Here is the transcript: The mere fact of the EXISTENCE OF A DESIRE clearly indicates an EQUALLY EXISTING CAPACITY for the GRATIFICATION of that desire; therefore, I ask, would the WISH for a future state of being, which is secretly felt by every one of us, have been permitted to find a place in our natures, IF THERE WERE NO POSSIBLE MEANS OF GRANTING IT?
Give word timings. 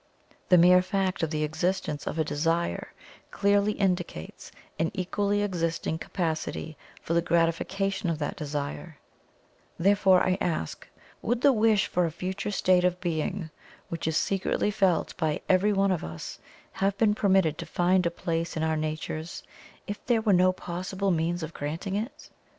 The 0.49 0.57
mere 0.57 0.81
fact 0.81 1.21
of 1.21 1.29
the 1.29 1.43
EXISTENCE 1.43 2.07
OF 2.07 2.17
A 2.17 2.23
DESIRE 2.23 2.91
clearly 3.29 3.73
indicates 3.73 4.51
an 4.79 4.89
EQUALLY 4.95 5.43
EXISTING 5.43 5.99
CAPACITY 5.99 6.75
for 7.03 7.13
the 7.13 7.21
GRATIFICATION 7.21 8.09
of 8.09 8.17
that 8.17 8.35
desire; 8.35 8.97
therefore, 9.77 10.23
I 10.23 10.39
ask, 10.41 10.89
would 11.21 11.41
the 11.41 11.53
WISH 11.53 11.85
for 11.85 12.07
a 12.07 12.11
future 12.11 12.49
state 12.49 12.83
of 12.83 12.99
being, 12.99 13.51
which 13.89 14.07
is 14.07 14.17
secretly 14.17 14.71
felt 14.71 15.15
by 15.17 15.39
every 15.47 15.71
one 15.71 15.91
of 15.91 16.03
us, 16.03 16.39
have 16.71 16.97
been 16.97 17.13
permitted 17.13 17.59
to 17.59 17.67
find 17.67 18.07
a 18.07 18.09
place 18.09 18.57
in 18.57 18.63
our 18.63 18.75
natures, 18.75 19.43
IF 19.85 20.03
THERE 20.07 20.21
WERE 20.21 20.33
NO 20.33 20.51
POSSIBLE 20.53 21.11
MEANS 21.11 21.43
OF 21.43 21.53
GRANTING 21.53 21.93
IT? 21.95 22.31